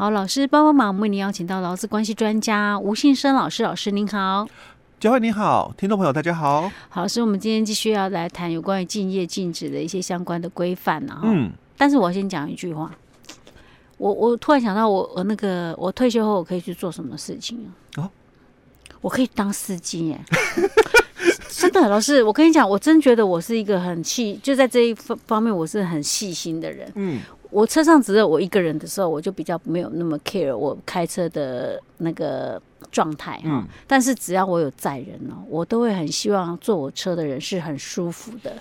[0.00, 4.48] 好，老师帮帮忙，我们为您邀请到劳资关系专家吴信生老师，老师您好。
[4.98, 6.72] 佳慧你好，听众朋友大家好。
[6.88, 11.20] 好，老师，我们今天继续要来谈有关于竞业禁止的一些相关的规范啊。
[11.24, 12.90] 嗯，但是我先讲一句话，
[13.98, 18.00] 我我突然想到我，我我那个我退休后我可以去做什么事情啊？
[18.00, 18.10] 哦，
[19.02, 20.18] 我可以当司机耶。
[21.50, 26.90] 真的，老师，我跟你讲，我真觉得我是一个很细，就在这一方方面，我是很细心的人。
[26.94, 27.20] 嗯，
[27.50, 33.42] 我车上只有我一个人的时候，我就比较没有那么 care 我开车的那个状态哈。
[33.46, 38.52] 嗯，但是只要我有载人哦，我都会很希望坐我车的人是很舒服的，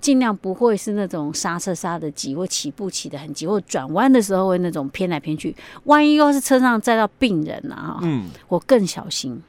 [0.00, 5.54] 尽量不会是那种刹车刹的急，或起步起的很急，或转弯的时候会那种偏来偏去。
[5.84, 9.42] 万一要是车上载到病人啊，嗯，我更小心。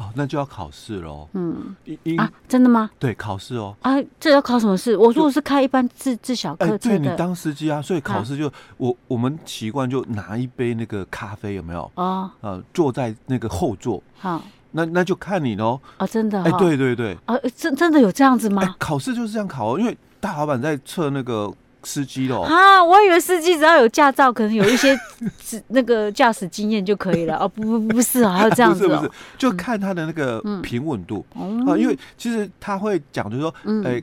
[0.00, 1.28] 哦，那就要考试喽。
[1.34, 1.76] 嗯，
[2.16, 2.90] 啊，真的吗？
[2.98, 3.76] 对，考试哦。
[3.82, 4.96] 啊，这要考什么试？
[4.96, 11.90] 我如果是开一般自自小客对，你当司机啊，所以考试就我我们习惯就拿一杯那个咖啡，有没有？
[11.96, 14.02] 哦，呃，坐在那个后座。
[14.18, 15.78] 好，那那就看你喽。
[15.98, 16.42] 啊，真的？
[16.44, 17.14] 哎，对对对。
[17.26, 18.74] 啊，真真的有这样子吗？
[18.78, 21.52] 考试就是这样考哦，因为大老板在测那个。
[21.82, 22.82] 司机喽啊！
[22.82, 24.94] 我以为司机只要有驾照，可能有一些
[25.68, 27.36] 那个驾驶经验就可以了。
[27.38, 31.76] 哦，不不不是啊，还有这样子，哦，不是不是，就看他的那个平稳度，嗯、啊。
[31.76, 34.02] 因为其实他会讲，就是说，哎、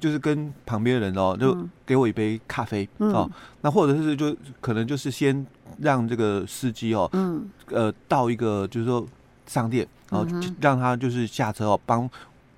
[0.00, 3.30] 就是跟旁边的人哦，就给我一杯咖啡，嗯、哦，
[3.62, 5.46] 那或者是就可能就是先
[5.80, 9.04] 让这个司机哦，嗯，呃，到一个就是说
[9.46, 10.26] 商店，然后
[10.60, 12.08] 让他就是下车哦，帮。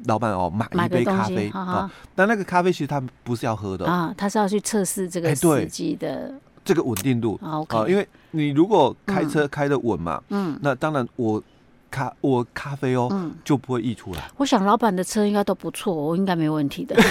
[0.06, 6.32] 老板哦，买一杯咖啡啊，但那个咖啡其实他不是要喝的啊，他是要去测试这个司机的
[6.64, 7.60] 这个稳定度啊。
[7.88, 11.42] 因为你如果开车开的稳嘛，嗯，那当然我
[11.90, 14.30] 咖我咖啡哦就不会溢出来。
[14.36, 16.96] 我想老板的车应该都不错，我应该没问题的。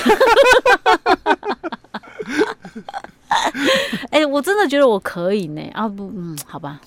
[4.11, 6.79] 哎，我真的觉得我可以呢啊不嗯，好吧。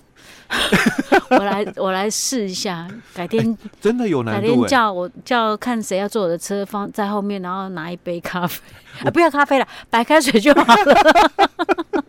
[1.31, 2.89] 我来，我来试一下。
[3.15, 4.41] 改天、欸、真的有难度。
[4.41, 8.61] 改天叫我叫看谁要坐我的车，放在后面，然后拿一杯咖啡。
[9.05, 10.95] 啊，不要咖啡了，白开水就好了。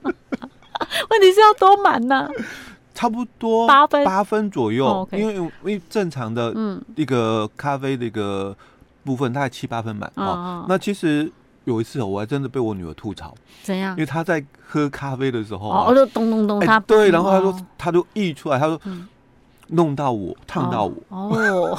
[1.09, 2.29] 问题是要多满呢？
[2.93, 4.85] 差不多八分八分左右。
[4.85, 5.17] Oh, okay.
[5.17, 6.53] 因为因为正常的
[6.95, 8.55] 一个咖啡的一个
[9.03, 10.25] 部分大概七八分满啊。
[10.25, 10.65] Oh, oh.
[10.69, 11.31] 那其实。
[11.65, 13.91] 有一次，我还真的被我女儿吐槽，怎样？
[13.91, 18.79] 因为她在喝咖啡的时候，哦，就咚咚咚，她对，然后她说，她就溢出来，她说
[19.67, 21.77] 弄到我，烫到我，哦，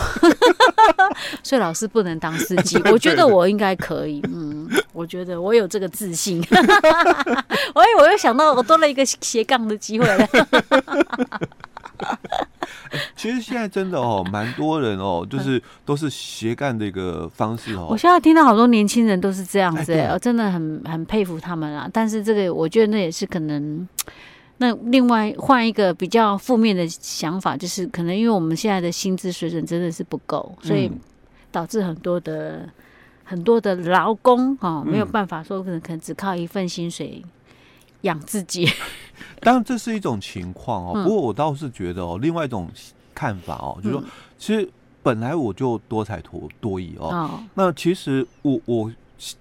[1.44, 6.42] 所以老师不能当司机， 我觉得我应该可以，嗯，我觉得我有这个自信，
[7.74, 10.26] 我我又想到我多了一个斜杠的机会了。
[13.16, 17.88] 其实现在真的哦，蛮多人哦，就是都是斜干的一个方式哦。
[17.90, 21.88] 我现在听到好多年轻人都是这样子，我真的很很佩服他们啊。
[21.92, 23.88] 但是这个我觉得那也是可能，
[24.58, 30.90] 那另外换一个比较负面的想法，就是可能因为我们现在的薪资水准真的是不够，所以
[31.50, 32.68] 导致很多的
[33.24, 37.24] 很多的劳工哦没有办法说可能可能只靠一份薪水
[38.02, 38.68] 养自己。
[39.40, 42.68] 当然这是一种情况哦，不过我倒是觉得哦，另外一种
[43.14, 44.04] 看法哦，就是说，
[44.38, 44.68] 其实
[45.02, 48.92] 本来我就多才多多艺哦，那其实我我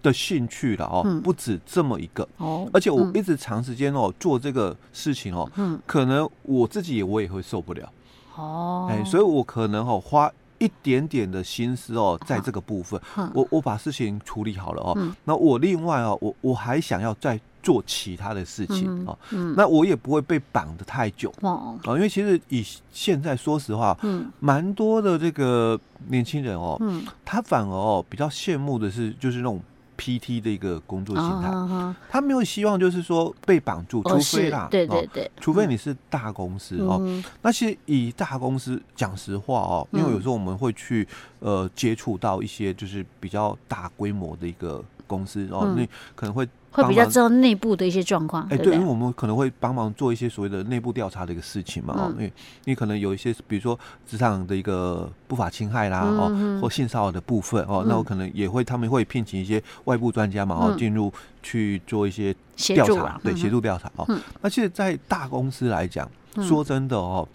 [0.02, 5.50] 的兴趣了哦，不止这么一个哦，而且我一直长时间哦做这个事情哦，
[5.86, 7.92] 可能我自己也我也会受不了。
[8.36, 13.00] 哦，哎，所以我可能哦花一点点的心思哦，在这个部分，
[13.34, 17.40] 我我把事情处理好了哦，那我另外哦，我我还想要再。
[17.64, 19.18] 做其他的事情哦，
[19.56, 25.80] 那我也不会被绑得太久哦，因为其实以现在说实话，嗯，蛮多的这个
[26.10, 29.62] 年轻人哦，嗯，他反而哦比较羡慕的是就是那种
[29.98, 41.08] PT 的一个工作心态，哦、他没有希望就是说被绑住，除非啦，对对对，除非你是大公司哦，嗯、那其实以大公司讲实话哦，因为有时候我们会去
[41.40, 46.46] 呃接触到一些就是比较大规模的一个公司哦，那可能会。
[46.74, 52.34] 会比较知道内部的一些状况，哎，对，因为我们可能会帮忙做一些所谓的内部调查的一个事情嘛，哦，因为
[52.66, 66.10] 你可能有一些，比如说职场的一个不法侵害啦，哦，或性骚扰的部分，哦，那我可能也会，他们会聘请一些外部专家嘛，哦，进入去做一些调查，对，协助调查，哦，那其实，在大公司来讲，
[66.42, 67.28] 说真的哦，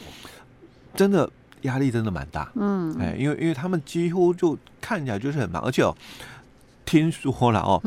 [0.97, 1.31] 真的
[1.63, 5.95] 压力真的蛮大，嗯，哎，因为因为他们几乎就看起来就是很忙，而且哦，
[6.85, 7.81] 听说了哦，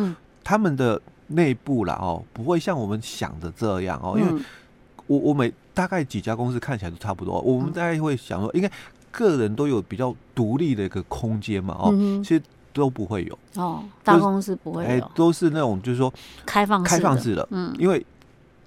[0.45, 1.01] 他们的。
[1.33, 4.43] 内部啦哦，不会像我们想的这样哦，因为
[5.07, 8.69] 我我每大概几家公司看起来都差不多，我们大概会想说，应该
[9.11, 11.91] 个人都有比较独立的一个空间嘛哦，
[12.23, 12.41] 其实
[12.73, 13.37] 都不会有。
[13.55, 16.13] 哦，大公司不会有，都是那种就是说
[16.45, 18.05] 开放开放式的，嗯，因为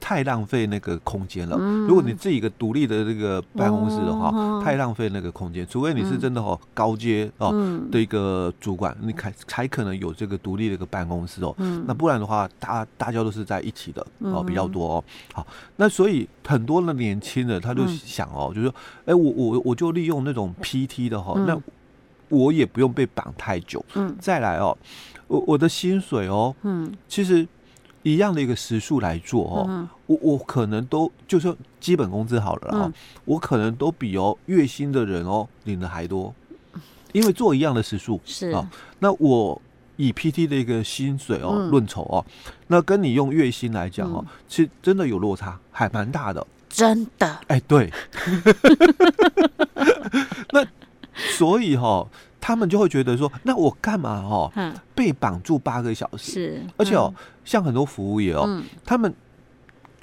[0.04, 1.56] 太浪费那个空间了。
[1.58, 5.66] 嗯、如果你自己一个独立的这个办公室的话，哦、太浪费那个空间。
[5.66, 7.50] 除非你是真的哦高阶哦
[7.90, 11.54] 的一个主管，嗯、你才才可能有这个独立的一个办公室哦。
[11.56, 15.04] 嗯、那不然的话，大大家都是在一起的哦，比较多哦。
[15.32, 15.46] 好，
[15.76, 18.74] 那所以很多的年轻人他就想哦，嗯、就是说，
[19.06, 21.58] 哎，我我我就利用那种 PT 的哈，嗯、那
[22.28, 23.82] 我也不用被绑太久。
[23.94, 24.76] 嗯，再来哦，
[25.28, 27.48] 我我的薪水哦，嗯，其实。
[28.06, 32.92] 一样的一个时数来做哦，我我可能都就说基本工资好了啊，嗯、
[33.24, 36.34] 我可能都比哦月薪的人哦领的还多，
[37.12, 38.50] 因为做一样的时数是。
[38.50, 38.68] 啊，
[38.98, 39.60] 那我
[39.96, 42.24] 以 PT 的一个薪水哦论酬哦，
[42.66, 47.92] 那跟你用月薪来讲哦，嗯、其实真的有落差，还蛮大的，真的，哎对，
[50.52, 50.66] 那
[51.14, 52.08] 所以哈、哦。
[52.46, 54.52] 他们就会觉得说，那我干嘛哦？
[54.94, 57.10] 被绑住八个小时，是，而且哦，
[57.42, 59.10] 像很多服务业哦，他们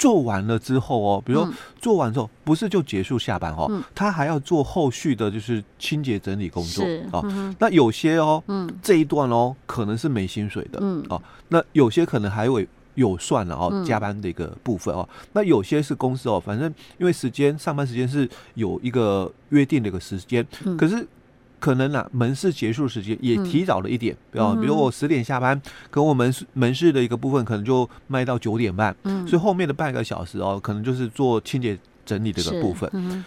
[0.01, 7.23] 做完了之后哦，比如说做完之后，不是就结束下班哦，他还要做后续的，就是清洁整理工作哦。
[7.59, 8.43] 那有些哦，
[8.81, 15.07] 这一段哦，可能是没薪水的，哦，那有些可能还会有算了哦，加班的一个部分哦。
[15.33, 20.43] 那有些是公司哦，反正因为时间上班时间是有一个约定的一个时间，
[20.79, 21.07] 可是。
[21.61, 25.61] 可能啊，门市结束时间也提早了一点，比如比如我十点下班，
[25.91, 32.89] 可我门市门市的一个部分可能就卖到九点半，嗯，所以后面的半个小时哦，可能就是做清洁整理这个部分。
[32.93, 33.23] 嗯，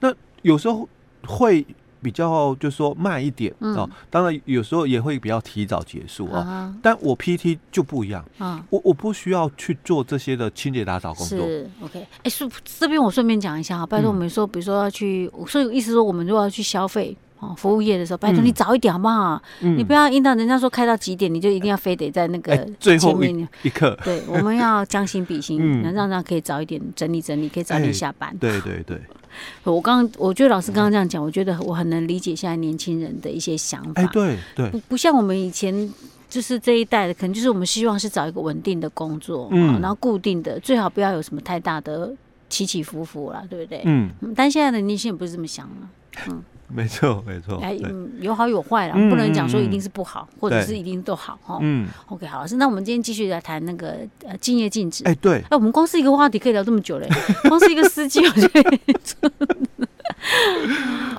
[0.00, 0.12] 那
[0.42, 0.86] 有时候
[1.26, 1.66] 会
[2.02, 6.72] 比较就是说慢一点哦，当然有时候也会比较提早结束啊。
[6.82, 11.38] 但我 PT 就不一样啊，我我不需要去做这些的清洁打扫工作。
[11.38, 17.16] 是 OK，哎，顺这边我顺便讲一下啊，拜托我们说，比如说要去，所以意思说我们如果要去消费。
[17.46, 19.40] 哦，服务业的时候，拜托你早一点好不好？
[19.60, 23.96] 嗯、你不要硬到人家说开到几点，你就一定要非得在那个最后一一刻。
[24.04, 28.30] 对，我们要将心比心，能、嗯、让他可以早一点整理整理，可以早点下班。
[28.30, 29.00] 欸、对对对。
[29.64, 34.00] 我刚刚我觉得老师刚刚这样讲，我觉得我很能理解现在年轻人的一些想法。
[34.00, 34.70] 哎、欸，对对。
[34.70, 35.92] 不不像我们以前，
[36.30, 42.10] 就是这一代的，可能就是我们希望是找一个稳定的工作，嗯，然后固定的，最好不要有什么太大的
[42.48, 43.82] 起起伏伏了，对不对？
[43.84, 44.10] 嗯。
[44.34, 45.88] 但现在的年轻人不是这么想了，
[46.28, 46.42] 嗯。
[46.68, 47.58] 没错，没错。
[47.62, 51.58] 哎，嗯，有好有坏啦，不能讲说一定是不好，或者是一定都好哈。
[51.62, 55.04] 嗯，OK，好，老师，那我们今天继续来谈那个呃，敬业禁止。
[55.04, 55.38] 哎，对。
[55.48, 57.08] 哎，我们光是一个话题可以聊这么久嘞，
[57.48, 58.78] 光是一个司机，我觉得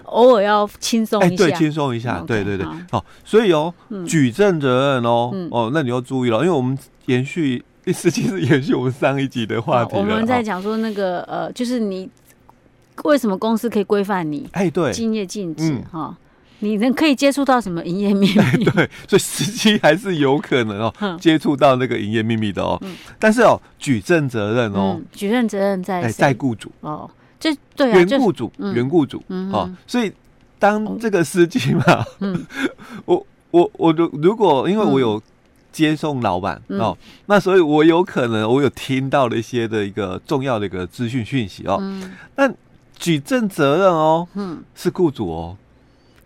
[0.04, 2.66] 偶尔要轻松一下，对，轻松一下，对对对。
[2.92, 3.74] 好，所以哦，
[4.06, 12.10] 举证责任哦，哦，那你要注意了，因为我们延续第四期是延续我们上一集的话题，我们在讲说那个呃，就是你。
[13.04, 14.48] 为什么公司可以规范你？
[14.52, 16.16] 哎，对，竞业禁止哈，
[16.60, 18.66] 你能可以接触到什么营业秘密？
[18.66, 22.82] 对，所以司机还是有可能哦， 接触到那个营业秘密的哦。
[23.20, 26.72] 但是哦，举证责任哦，举证责任在在雇主。
[26.82, 27.10] 哦，
[27.40, 29.22] 这对原雇主，原雇主
[29.52, 29.70] 哦。
[29.86, 30.12] 所以
[30.58, 32.46] 当这个司机嘛，嗯，
[33.06, 35.22] 我我我如如果因为我有
[35.72, 36.98] 接送老板哦，
[37.28, 41.80] 那所以我有可能我有听到了一些的一个重要的一个资讯讯息哦，
[42.34, 42.52] 但。
[43.08, 45.56] 举证责任哦，嗯，是雇主哦。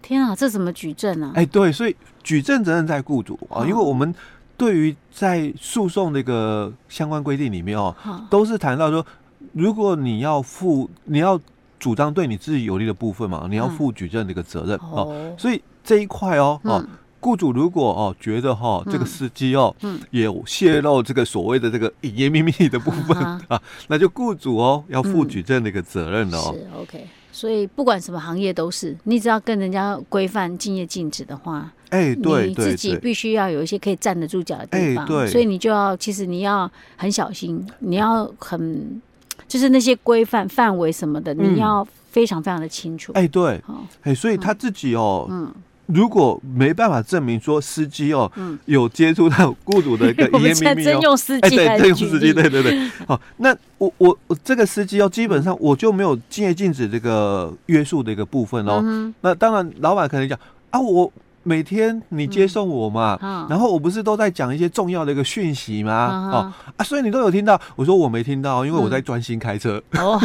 [0.01, 1.31] 天啊，这怎么举证啊？
[1.35, 4.11] 哎，对，所以举证责任在雇主啊，因为我们
[4.57, 7.95] 对于在诉讼那个相关规定里面哦，
[8.31, 9.05] 都是谈到说，
[9.53, 11.39] 如果你要负，你要
[11.77, 15.35] 主张对你自己有利的部分嘛，你要负举证的一个责任哦。
[15.37, 16.83] 所以这一块哦，哦。
[17.21, 19.73] 雇主如果哦觉得哈这个司机哦
[20.09, 26.53] 有泄露这个所谓的这个营业秘密的部分 啊，那就雇主哦要负举证的一个责任了哦。
[26.53, 35.05] 是 OK，所以不管什么行业都是，你只要跟人家规范竞业禁止的话，哎，对，你自己必须要有一些可以站得住脚的地方。
[35.05, 39.01] 对，所以你就要其实你要很小心，你要很
[39.47, 43.11] 就是那些规范范围什么的，你要非常非常的清楚。
[43.13, 43.61] 哎，对，
[44.01, 45.53] 哎，所以他自己哦，嗯。
[45.93, 48.31] 如果没办法证明说司机哦
[48.65, 50.99] 有接触到雇主的一个 营业秘密哦，
[51.41, 59.13] 哎，对，用司机，对对对，好，那我我我这个司机哦，基本上我就没有竞业禁止这个约束的一个部分哦。
[59.21, 60.37] 那当然，老板可能讲
[60.69, 61.11] 啊，我
[61.43, 63.17] 每天你接送我嘛，
[63.49, 66.29] 然后我不是都在讲一些重要的一个讯息吗？
[66.31, 67.59] 哦啊，所以你都有听到。
[67.75, 69.81] 我说我没听到，因为我在专心开车。
[69.93, 70.21] 哦。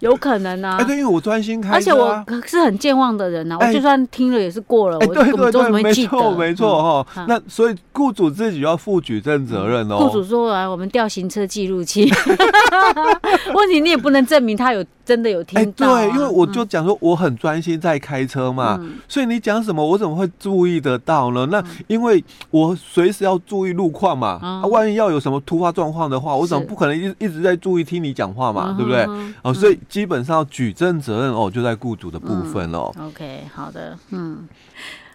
[0.00, 7.26] 有可能啊，哎，对，因为我专心开车，而且我是很健忘的人呐，我就算听了也是过了，我对对对，没错没错哈。
[7.26, 9.98] 那所以雇主自己要负举证责任哦。
[9.98, 12.10] 雇主说来，我们调行车记录器，
[13.54, 15.94] 问题你也不能证明他有真的有听到。
[15.94, 21.46] 对，因为我就讲说我很专心在开车嘛，所以你讲什么，我怎么会注意得到呢？
[21.50, 29.06] 那因为我随时要注意路况嘛，啊，万一要有什么突发状况的话，我怎么不可能一一直在注意听你讲话嘛，对不对？
[29.42, 32.92] 哦，所以基本上举证责任哦，就在雇主的部分了。
[32.98, 34.48] OK，好的，嗯，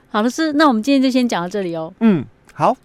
[0.09, 1.93] 好的是，那我们今天就先讲到这里哦。
[1.99, 2.75] 嗯，好。